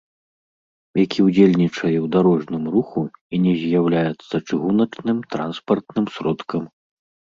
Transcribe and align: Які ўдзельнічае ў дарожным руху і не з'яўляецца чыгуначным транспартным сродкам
Які 1.05 1.19
ўдзельнічае 1.27 1.67
ў 1.67 2.07
дарожным 2.17 2.63
руху 2.77 3.01
і 3.11 3.35
не 3.47 3.53
з'яўляецца 3.61 4.35
чыгуначным 4.47 5.17
транспартным 5.37 6.05
сродкам 6.19 6.63